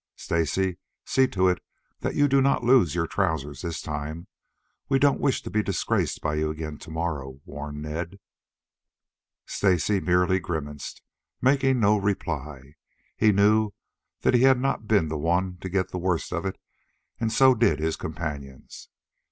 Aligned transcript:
"Stacy, 0.15 0.79
see 1.05 1.27
to 1.27 1.47
it 1.47 1.59
that 1.99 2.15
you 2.15 2.27
do 2.27 2.41
not 2.41 2.63
lose 2.63 2.95
your 2.95 3.05
trousers 3.05 3.61
this 3.61 3.83
time. 3.83 4.25
We 4.89 4.97
don't 4.97 5.19
wish 5.19 5.43
to 5.43 5.51
be 5.51 5.61
disgraced 5.61 6.21
by 6.23 6.33
you 6.37 6.49
again 6.49 6.79
to 6.79 6.89
morrow," 6.89 7.39
warned 7.45 7.83
Ned. 7.83 8.17
Stacy 9.45 9.99
merely 9.99 10.39
grimaced, 10.39 11.03
making 11.39 11.79
no 11.79 11.97
reply. 11.97 12.73
He 13.15 13.31
knew 13.31 13.73
that 14.21 14.33
he 14.33 14.41
had 14.41 14.59
not 14.59 14.87
been 14.87 15.07
the 15.07 15.19
one 15.19 15.57
to 15.57 15.69
get 15.69 15.91
the 15.91 15.99
worst 15.99 16.33
of 16.33 16.47
it, 16.47 16.59
and 17.19 17.31
so 17.31 17.53
did 17.53 17.77
his 17.77 17.95
companions. 17.95 18.89